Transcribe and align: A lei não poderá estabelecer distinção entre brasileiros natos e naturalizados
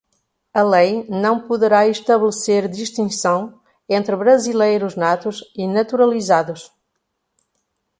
A 0.51 0.63
lei 0.63 1.05
não 1.07 1.47
poderá 1.47 1.87
estabelecer 1.87 2.67
distinção 2.67 3.61
entre 3.87 4.15
brasileiros 4.15 4.95
natos 4.95 5.43
e 5.55 5.67
naturalizados 5.67 6.71